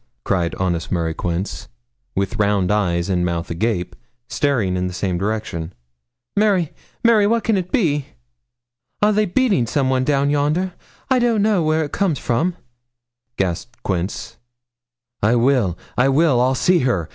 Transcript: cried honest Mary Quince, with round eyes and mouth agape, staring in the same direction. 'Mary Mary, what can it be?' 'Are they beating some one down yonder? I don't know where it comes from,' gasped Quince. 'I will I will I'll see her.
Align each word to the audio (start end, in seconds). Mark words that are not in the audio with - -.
cried 0.23 0.55
honest 0.55 0.91
Mary 0.91 1.13
Quince, 1.13 1.67
with 2.15 2.37
round 2.39 2.71
eyes 2.71 3.07
and 3.07 3.23
mouth 3.23 3.51
agape, 3.51 3.95
staring 4.27 4.75
in 4.75 4.87
the 4.87 4.95
same 4.95 5.15
direction. 5.15 5.73
'Mary 6.35 6.71
Mary, 7.03 7.27
what 7.27 7.43
can 7.43 7.55
it 7.55 7.71
be?' 7.71 8.07
'Are 9.03 9.13
they 9.13 9.27
beating 9.27 9.67
some 9.67 9.91
one 9.91 10.03
down 10.03 10.31
yonder? 10.31 10.73
I 11.11 11.19
don't 11.19 11.43
know 11.43 11.61
where 11.61 11.83
it 11.83 11.91
comes 11.91 12.17
from,' 12.17 12.55
gasped 13.37 13.83
Quince. 13.83 14.37
'I 15.21 15.35
will 15.35 15.77
I 15.95 16.09
will 16.09 16.41
I'll 16.41 16.55
see 16.55 16.79
her. 16.79 17.07